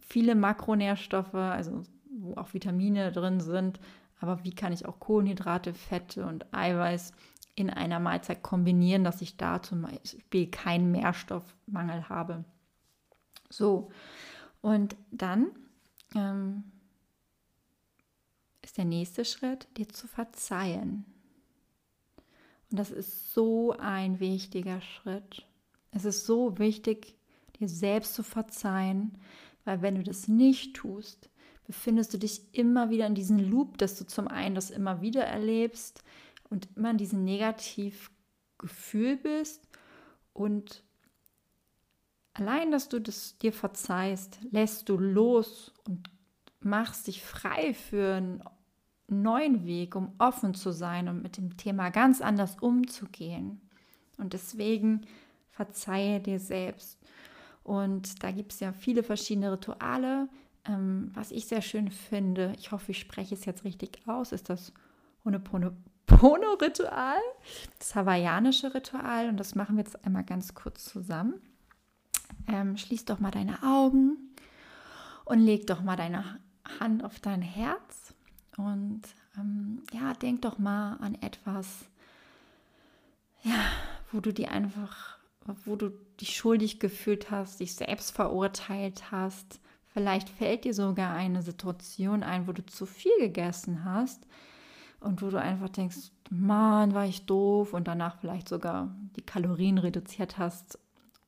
viele 0.00 0.34
Makronährstoffe, 0.34 1.34
also 1.34 1.82
wo 2.10 2.34
auch 2.34 2.52
Vitamine 2.52 3.12
drin 3.12 3.40
sind, 3.40 3.80
aber 4.20 4.44
wie 4.44 4.54
kann 4.54 4.72
ich 4.72 4.86
auch 4.86 5.00
Kohlenhydrate, 5.00 5.72
Fette 5.72 6.26
und 6.26 6.52
Eiweiß 6.52 7.12
in 7.54 7.70
einer 7.70 8.00
Mahlzeit 8.00 8.42
kombinieren, 8.42 9.04
dass 9.04 9.22
ich 9.22 9.36
da 9.36 9.62
zum 9.62 9.82
Beispiel 9.82 10.48
keinen 10.48 10.92
Nährstoffmangel 10.92 12.08
habe. 12.08 12.44
So, 13.50 13.90
und 14.60 14.96
dann 15.10 15.50
ähm, 16.14 16.64
ist 18.72 18.78
der 18.78 18.84
nächste 18.86 19.26
Schritt, 19.26 19.68
dir 19.76 19.86
zu 19.86 20.08
verzeihen. 20.08 21.04
Und 22.70 22.78
das 22.78 22.90
ist 22.90 23.34
so 23.34 23.76
ein 23.78 24.18
wichtiger 24.18 24.80
Schritt. 24.80 25.46
Es 25.90 26.06
ist 26.06 26.24
so 26.24 26.58
wichtig, 26.58 27.14
dir 27.60 27.68
selbst 27.68 28.14
zu 28.14 28.22
verzeihen, 28.22 29.18
weil 29.66 29.82
wenn 29.82 29.96
du 29.96 30.02
das 30.02 30.26
nicht 30.26 30.74
tust, 30.74 31.28
befindest 31.66 32.14
du 32.14 32.18
dich 32.18 32.40
immer 32.52 32.88
wieder 32.88 33.06
in 33.06 33.14
diesem 33.14 33.38
Loop, 33.38 33.76
dass 33.76 33.98
du 33.98 34.06
zum 34.06 34.26
einen 34.26 34.54
das 34.54 34.70
immer 34.70 35.02
wieder 35.02 35.22
erlebst 35.22 36.02
und 36.48 36.66
immer 36.74 36.92
in 36.92 36.96
diesem 36.96 37.24
Negativgefühl 37.24 39.18
bist 39.18 39.68
und 40.32 40.82
allein, 42.32 42.70
dass 42.70 42.88
du 42.88 43.02
das 43.02 43.36
dir 43.36 43.52
verzeihst, 43.52 44.38
lässt 44.50 44.88
du 44.88 44.96
los 44.96 45.74
und 45.86 46.08
machst 46.60 47.06
dich 47.06 47.22
frei 47.22 47.74
für 47.74 48.14
einen 48.14 48.42
neuen 49.12 49.66
Weg, 49.66 49.94
um 49.94 50.12
offen 50.18 50.54
zu 50.54 50.72
sein 50.72 51.08
und 51.08 51.22
mit 51.22 51.36
dem 51.36 51.56
Thema 51.56 51.90
ganz 51.90 52.20
anders 52.20 52.56
umzugehen. 52.60 53.60
Und 54.16 54.32
deswegen 54.32 55.02
verzeihe 55.50 56.20
dir 56.20 56.38
selbst. 56.38 56.98
Und 57.64 58.22
da 58.22 58.30
gibt 58.30 58.52
es 58.52 58.60
ja 58.60 58.72
viele 58.72 59.02
verschiedene 59.02 59.52
Rituale. 59.52 60.28
Ähm, 60.64 61.10
was 61.14 61.30
ich 61.30 61.46
sehr 61.46 61.62
schön 61.62 61.90
finde, 61.90 62.54
ich 62.58 62.72
hoffe, 62.72 62.92
ich 62.92 62.98
spreche 62.98 63.34
es 63.34 63.44
jetzt 63.44 63.64
richtig 63.64 64.00
aus, 64.06 64.32
ist 64.32 64.48
das 64.48 64.72
Honopono-Ritual, 65.24 67.20
das 67.78 67.94
hawaiianische 67.94 68.74
Ritual. 68.74 69.28
Und 69.28 69.38
das 69.38 69.54
machen 69.54 69.76
wir 69.76 69.84
jetzt 69.84 70.04
einmal 70.04 70.24
ganz 70.24 70.54
kurz 70.54 70.84
zusammen. 70.84 71.34
Ähm, 72.48 72.76
schließ 72.76 73.04
doch 73.04 73.20
mal 73.20 73.30
deine 73.30 73.62
Augen 73.62 74.16
und 75.24 75.38
leg 75.38 75.66
doch 75.66 75.82
mal 75.82 75.96
deine 75.96 76.40
Hand 76.80 77.04
auf 77.04 77.20
dein 77.20 77.42
Herz. 77.42 78.01
Und 78.56 79.02
ähm, 79.38 79.82
ja, 79.92 80.12
denk 80.14 80.42
doch 80.42 80.58
mal 80.58 80.96
an 80.96 81.14
etwas, 81.20 81.86
ja, 83.42 83.58
wo 84.10 84.20
du 84.20 84.32
dir 84.32 84.50
einfach 84.50 85.18
wo 85.64 85.76
du 85.76 85.90
dich 86.20 86.36
schuldig 86.36 86.80
gefühlt 86.80 87.30
hast, 87.30 87.60
dich 87.60 87.74
selbst 87.74 88.12
verurteilt 88.12 89.10
hast. 89.10 89.60
Vielleicht 89.86 90.28
fällt 90.28 90.64
dir 90.64 90.74
sogar 90.74 91.14
eine 91.14 91.42
Situation 91.42 92.22
ein, 92.22 92.46
wo 92.46 92.52
du 92.52 92.64
zu 92.64 92.86
viel 92.86 93.16
gegessen 93.18 93.84
hast 93.84 94.26
und 95.00 95.20
wo 95.22 95.28
du 95.28 95.40
einfach 95.40 95.68
denkst, 95.68 96.10
Mann, 96.30 96.94
war 96.94 97.04
ich 97.04 97.26
doof 97.26 97.74
und 97.74 97.88
danach 97.88 98.16
vielleicht 98.18 98.48
sogar 98.48 98.94
die 99.16 99.22
Kalorien 99.22 99.78
reduziert 99.78 100.38
hast 100.38 100.78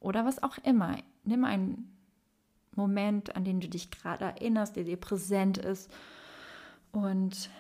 oder 0.00 0.24
was 0.24 0.42
auch 0.42 0.56
immer. 0.58 0.96
Nimm 1.24 1.44
einen 1.44 1.90
Moment, 2.74 3.36
an 3.36 3.44
den 3.44 3.60
du 3.60 3.68
dich 3.68 3.90
gerade 3.90 4.24
erinnerst, 4.24 4.76
der 4.76 4.84
dir 4.84 4.96
präsent 4.96 5.58
ist 5.58 5.92
und 6.94 7.50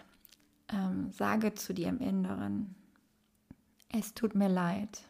ähm, 0.68 1.10
sage 1.10 1.54
zu 1.54 1.74
dir 1.74 1.88
im 1.88 1.98
Inneren, 1.98 2.74
es 3.88 4.14
tut 4.14 4.34
mir 4.34 4.48
leid. 4.48 5.02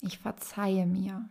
Ich 0.00 0.18
verzeihe 0.18 0.86
mir. 0.86 1.28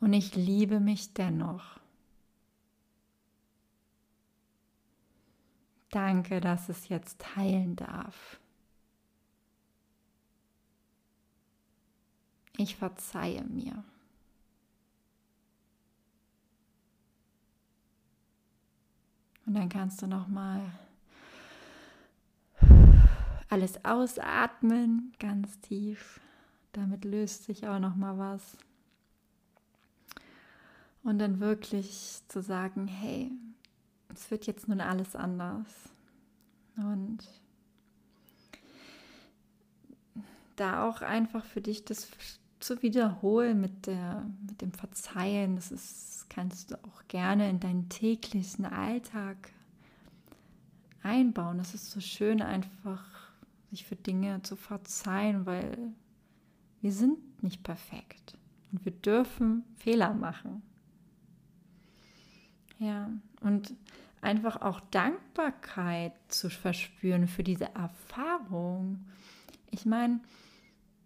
Und 0.00 0.12
ich 0.12 0.36
liebe 0.36 0.78
mich 0.78 1.14
dennoch. 1.14 1.80
Danke, 5.90 6.40
dass 6.40 6.68
es 6.68 6.88
jetzt 6.88 7.20
teilen 7.20 7.74
darf. 7.74 8.38
Ich 12.56 12.76
verzeihe 12.76 13.42
mir. 13.44 13.84
Und 19.48 19.54
dann 19.54 19.70
kannst 19.70 20.02
du 20.02 20.06
noch 20.06 20.28
mal 20.28 20.60
alles 23.48 23.82
ausatmen, 23.82 25.14
ganz 25.18 25.58
tief. 25.60 26.20
Damit 26.72 27.06
löst 27.06 27.44
sich 27.44 27.66
auch 27.66 27.78
noch 27.78 27.96
mal 27.96 28.18
was. 28.18 28.58
Und 31.02 31.18
dann 31.18 31.40
wirklich 31.40 32.20
zu 32.28 32.42
sagen, 32.42 32.88
hey, 32.88 33.32
es 34.12 34.30
wird 34.30 34.46
jetzt 34.46 34.68
nun 34.68 34.82
alles 34.82 35.16
anders. 35.16 35.88
Und 36.76 37.26
da 40.56 40.86
auch 40.86 41.00
einfach 41.00 41.46
für 41.46 41.62
dich 41.62 41.86
das 41.86 42.06
zu 42.60 42.82
wiederholen 42.82 43.60
mit, 43.60 43.86
der, 43.86 44.26
mit 44.46 44.60
dem 44.60 44.72
Verzeihen, 44.72 45.56
das 45.56 45.70
ist, 45.70 46.26
kannst 46.28 46.70
du 46.70 46.76
auch 46.76 47.06
gerne 47.08 47.48
in 47.48 47.60
deinen 47.60 47.88
täglichen 47.88 48.64
Alltag 48.64 49.50
einbauen. 51.02 51.58
Das 51.58 51.74
ist 51.74 51.90
so 51.90 52.00
schön 52.00 52.42
einfach 52.42 53.04
sich 53.70 53.84
für 53.84 53.96
Dinge 53.96 54.42
zu 54.42 54.56
verzeihen, 54.56 55.46
weil 55.46 55.92
wir 56.80 56.92
sind 56.92 57.42
nicht 57.42 57.62
perfekt 57.62 58.36
und 58.72 58.84
wir 58.84 58.92
dürfen 58.92 59.64
Fehler 59.76 60.14
machen. 60.14 60.62
Ja, 62.78 63.10
und 63.42 63.74
einfach 64.20 64.62
auch 64.62 64.80
Dankbarkeit 64.90 66.12
zu 66.28 66.48
verspüren 66.48 67.26
für 67.26 67.42
diese 67.42 67.74
Erfahrung. 67.74 69.04
Ich 69.70 69.84
meine, 69.84 70.20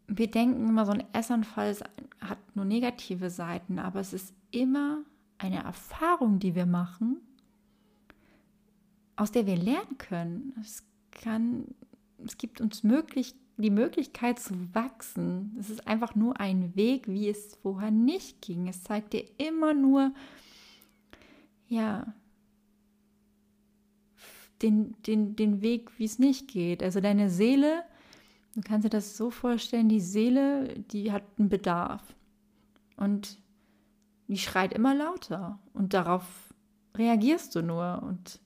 wir 0.07 0.31
denken 0.31 0.69
immer, 0.69 0.87
so 0.87 0.93
ein 0.93 1.05
Essanfall 1.13 1.77
hat 2.21 2.39
nur 2.55 2.65
negative 2.65 3.31
Seiten, 3.31 3.79
aber 3.79 4.01
es 4.01 4.13
ist 4.13 4.35
immer 4.51 5.03
eine 5.39 5.63
Erfahrung, 5.63 6.39
die 6.39 6.55
wir 6.55 6.67
machen, 6.67 7.21
aus 9.17 9.33
der 9.33 9.47
wir 9.47 9.57
lernen 9.57 9.99
können. 9.99 10.55
Es 10.61 10.85
kann 11.11 11.67
es 12.25 12.39
gibt 12.39 12.61
uns 12.61 12.83
möglich, 12.83 13.35
die 13.57 13.71
Möglichkeit 13.71 14.39
zu 14.39 14.55
wachsen. 14.75 15.57
Es 15.59 15.71
ist 15.71 15.87
einfach 15.87 16.15
nur 16.15 16.41
ein 16.41 16.75
Weg, 16.75 17.09
wie 17.09 17.29
es 17.29 17.57
vorher 17.63 17.91
nicht 17.91 18.43
ging. 18.43 18.69
Es 18.69 18.83
zeigt 18.83 19.13
dir 19.13 19.25
immer 19.39 19.75
nur, 19.75 20.13
ja, 21.69 22.13
den, 24.63 24.95
den, 25.03 25.37
den 25.37 25.61
Weg, 25.61 25.91
wie 25.99 26.05
es 26.05 26.19
nicht 26.19 26.49
geht. 26.49 26.83
Also 26.83 27.01
deine 27.01 27.31
Seele, 27.31 27.83
du 28.55 28.61
kannst 28.63 28.85
dir 28.85 28.91
das 28.91 29.17
so 29.17 29.31
vorstellen, 29.31 29.89
die 29.89 30.01
Seele, 30.01 30.79
die 30.79 31.13
hat 31.13 31.25
einen 31.39 31.49
Bedarf. 31.49 32.03
Und 32.97 33.39
die 34.29 34.39
schreit 34.39 34.73
immer 34.73 34.95
lauter. 34.95 35.59
Und 35.73 35.95
darauf 35.95 36.55
reagierst 36.97 37.55
du 37.55 37.63
nur. 37.63 38.03
Und 38.03 38.41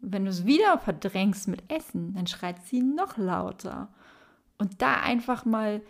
wenn 0.00 0.24
du 0.24 0.30
es 0.30 0.46
wieder 0.46 0.78
verdrängst 0.78 1.48
mit 1.48 1.62
Essen, 1.70 2.14
dann 2.14 2.26
schreit 2.26 2.64
sie 2.64 2.82
noch 2.82 3.16
lauter. 3.16 3.88
Und 4.58 4.82
da 4.82 5.00
einfach 5.00 5.44
mal 5.44 5.82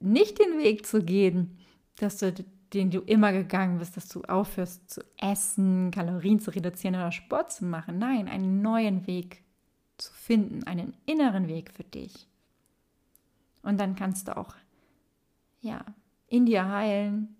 nicht 0.00 0.38
den 0.38 0.58
Weg 0.58 0.86
zu 0.86 1.02
gehen, 1.02 1.58
dass 1.96 2.18
du, 2.18 2.32
den 2.72 2.90
du 2.90 3.00
immer 3.00 3.32
gegangen 3.32 3.78
bist, 3.78 3.96
dass 3.96 4.08
du 4.08 4.22
aufhörst 4.22 4.90
zu 4.90 5.02
essen, 5.18 5.90
Kalorien 5.90 6.40
zu 6.40 6.50
reduzieren 6.50 6.96
oder 6.96 7.12
Sport 7.12 7.52
zu 7.52 7.64
machen. 7.64 7.98
Nein, 7.98 8.28
einen 8.28 8.60
neuen 8.60 9.06
Weg 9.06 9.44
zu 9.96 10.12
finden, 10.12 10.64
einen 10.64 10.94
inneren 11.06 11.48
Weg 11.48 11.70
für 11.70 11.84
dich. 11.84 12.26
Und 13.64 13.78
dann 13.80 13.96
kannst 13.96 14.28
du 14.28 14.36
auch, 14.36 14.54
ja, 15.60 15.84
in 16.28 16.46
dir 16.46 16.68
heilen 16.68 17.36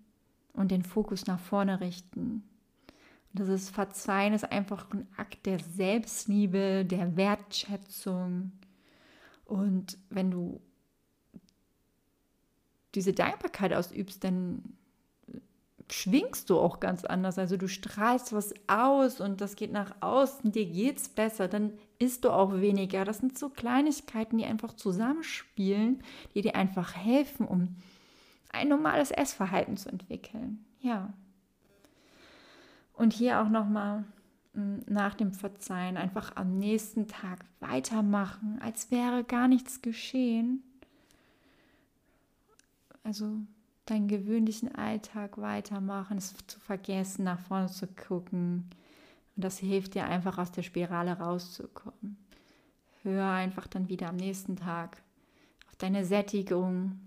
und 0.53 0.71
den 0.71 0.83
Fokus 0.83 1.27
nach 1.27 1.39
vorne 1.39 1.79
richten 1.79 2.43
das 3.35 3.49
ist 3.49 3.69
Verzeihen 3.69 4.33
ist 4.33 4.49
einfach 4.49 4.89
ein 4.91 5.07
Akt 5.17 5.45
der 5.45 5.59
Selbstliebe, 5.59 6.85
der 6.85 7.17
Wertschätzung. 7.17 8.53
Und 9.43 9.97
wenn 10.09 10.31
du 10.31 10.61
diese 12.95 13.11
Dankbarkeit 13.11 13.73
ausübst, 13.73 14.23
dann 14.23 14.77
schwingst 15.91 16.49
du 16.49 16.59
auch 16.59 16.79
ganz 16.79 17.05
anders. 17.05 17.37
Also 17.37 17.57
du 17.57 17.67
strahlst 17.67 18.33
was 18.33 18.53
aus 18.67 19.21
und 19.21 19.41
das 19.41 19.55
geht 19.55 19.71
nach 19.71 19.95
außen, 20.01 20.51
dir 20.51 20.65
geht 20.65 20.97
es 20.97 21.09
besser, 21.09 21.47
dann 21.47 21.73
isst 21.99 22.25
du 22.25 22.31
auch 22.31 22.53
weniger. 22.53 23.05
Das 23.05 23.19
sind 23.19 23.37
so 23.37 23.49
Kleinigkeiten, 23.49 24.37
die 24.37 24.45
einfach 24.45 24.73
zusammenspielen, 24.73 26.01
die 26.33 26.41
dir 26.41 26.55
einfach 26.55 26.95
helfen, 26.95 27.47
um 27.47 27.75
ein 28.51 28.67
normales 28.67 29.11
Essverhalten 29.11 29.77
zu 29.77 29.89
entwickeln. 29.89 30.65
Ja. 30.81 31.13
Und 32.93 33.13
hier 33.13 33.41
auch 33.41 33.49
nochmal 33.49 34.05
hm, 34.53 34.83
nach 34.87 35.13
dem 35.13 35.33
Verzeihen 35.33 35.97
einfach 35.97 36.35
am 36.35 36.57
nächsten 36.57 37.07
Tag 37.07 37.45
weitermachen, 37.59 38.59
als 38.61 38.89
wäre 38.89 39.23
gar 39.23 39.47
nichts 39.47 39.81
geschehen. 39.81 40.63
Also 43.03 43.39
deinen 43.85 44.07
gewöhnlichen 44.07 44.73
Alltag 44.73 45.37
weitermachen, 45.37 46.17
es 46.17 46.35
zu 46.47 46.59
vergessen, 46.59 47.23
nach 47.23 47.39
vorne 47.39 47.67
zu 47.67 47.87
gucken. 47.87 48.69
Und 49.35 49.43
das 49.43 49.59
hilft 49.59 49.93
dir 49.95 50.05
einfach 50.05 50.37
aus 50.37 50.51
der 50.51 50.63
Spirale 50.63 51.19
rauszukommen. 51.19 52.17
Hör 53.03 53.29
einfach 53.29 53.67
dann 53.67 53.89
wieder 53.89 54.09
am 54.09 54.15
nächsten 54.15 54.55
Tag 54.55 55.01
auf 55.67 55.75
deine 55.75 56.05
Sättigung. 56.05 56.99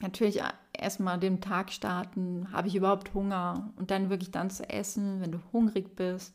Natürlich 0.00 0.40
erstmal 0.72 1.18
den 1.18 1.40
Tag 1.40 1.72
starten, 1.72 2.48
habe 2.52 2.68
ich 2.68 2.76
überhaupt 2.76 3.14
Hunger 3.14 3.72
und 3.76 3.90
dann 3.90 4.10
wirklich 4.10 4.30
dann 4.30 4.50
zu 4.50 4.68
essen, 4.68 5.20
wenn 5.20 5.32
du 5.32 5.40
hungrig 5.52 5.96
bist 5.96 6.34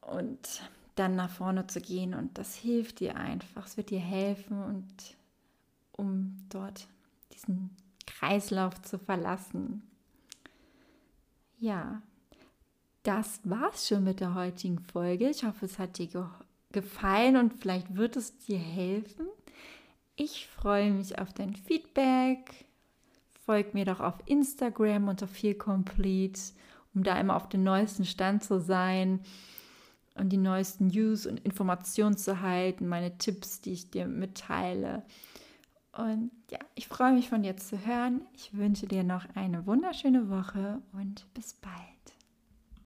und 0.00 0.62
dann 0.96 1.16
nach 1.16 1.30
vorne 1.30 1.66
zu 1.66 1.80
gehen 1.80 2.14
und 2.14 2.36
das 2.36 2.54
hilft 2.54 3.00
dir 3.00 3.16
einfach, 3.16 3.66
es 3.66 3.76
wird 3.76 3.90
dir 3.90 4.00
helfen 4.00 4.62
und 4.62 5.16
um 5.92 6.36
dort 6.48 6.88
diesen 7.40 7.70
Kreislauf 8.06 8.80
zu 8.82 8.98
verlassen. 8.98 9.82
Ja, 11.58 12.02
das 13.02 13.40
war's 13.44 13.88
schon 13.88 14.04
mit 14.04 14.20
der 14.20 14.34
heutigen 14.34 14.78
Folge. 14.78 15.28
Ich 15.28 15.44
hoffe, 15.44 15.66
es 15.66 15.78
hat 15.78 15.98
dir 15.98 16.06
ge 16.06 16.24
gefallen 16.72 17.36
und 17.36 17.54
vielleicht 17.54 17.96
wird 17.96 18.14
es 18.14 18.38
dir 18.38 18.58
helfen. 18.58 19.26
Ich 20.14 20.46
freue 20.46 20.92
mich 20.92 21.18
auf 21.18 21.32
dein 21.32 21.56
Feedback. 21.56 22.64
Folg 23.44 23.74
mir 23.74 23.84
doch 23.84 23.98
auf 23.98 24.14
Instagram 24.26 25.08
unter 25.08 25.26
FeelComplete, 25.26 26.52
um 26.94 27.02
da 27.02 27.18
immer 27.18 27.34
auf 27.34 27.48
den 27.48 27.64
neuesten 27.64 28.04
Stand 28.04 28.44
zu 28.44 28.60
sein 28.60 29.18
und 30.14 30.28
die 30.28 30.36
neuesten 30.36 30.88
News 30.88 31.26
und 31.26 31.40
Informationen 31.40 32.16
zu 32.16 32.40
halten, 32.40 32.86
meine 32.86 33.18
Tipps, 33.18 33.60
die 33.60 33.72
ich 33.72 33.90
dir 33.90 34.06
mitteile. 34.06 35.02
Und 35.92 36.30
ja, 36.50 36.58
ich 36.74 36.88
freue 36.88 37.12
mich 37.12 37.28
von 37.28 37.42
dir 37.42 37.56
zu 37.56 37.84
hören. 37.84 38.22
Ich 38.32 38.56
wünsche 38.56 38.86
dir 38.86 39.02
noch 39.04 39.26
eine 39.34 39.66
wunderschöne 39.66 40.30
Woche 40.30 40.80
und 40.92 41.26
bis 41.34 41.54
bald. 41.54 41.99